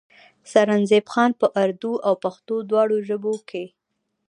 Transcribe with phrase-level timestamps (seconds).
[0.51, 3.65] سرنزېب خان پۀ اردو او پښتو دواړو ژبو کښې